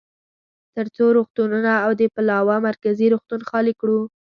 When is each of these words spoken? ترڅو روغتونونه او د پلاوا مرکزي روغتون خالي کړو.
ترڅو 0.75 1.05
روغتونونه 1.17 1.71
او 1.85 1.91
د 1.99 2.03
پلاوا 2.15 2.55
مرکزي 2.67 3.07
روغتون 3.13 3.41
خالي 3.49 3.73
کړو. 3.81 3.99